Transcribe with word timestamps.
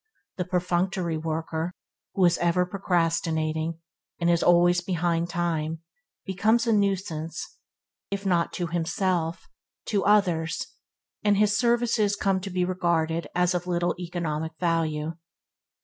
The 0.37 0.45
perfunctory 0.45 1.15
worker, 1.19 1.75
who 2.15 2.25
is 2.25 2.39
ever 2.39 2.65
procrastinating, 2.65 3.77
and 4.19 4.31
is 4.31 4.41
always 4.41 4.81
behind 4.81 5.29
time, 5.29 5.83
becomes 6.25 6.65
a 6.65 6.73
nuisance, 6.73 7.59
if 8.09 8.25
not 8.25 8.51
go 8.57 8.65
himself, 8.65 9.47
to 9.89 10.03
others, 10.03 10.73
and 11.23 11.37
his 11.37 11.55
services 11.55 12.15
come 12.15 12.39
to 12.41 12.49
be 12.49 12.65
regarded 12.65 13.27
as 13.35 13.53
of 13.53 13.67
little 13.67 13.93
economic 13.99 14.53
value. 14.59 15.11